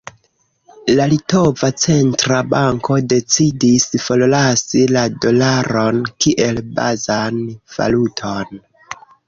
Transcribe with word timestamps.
La 0.99 1.03
litova 1.09 1.69
centra 1.83 2.39
banko 2.53 2.97
decidis 3.13 3.87
forlasi 4.07 4.83
la 4.97 5.05
dolaron 5.29 6.03
kiel 6.25 6.63
bazan 6.83 7.41
valuton. 7.79 8.63